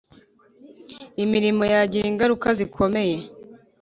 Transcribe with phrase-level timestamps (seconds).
[1.23, 3.17] Imirimo yagira ingaruka zikomeye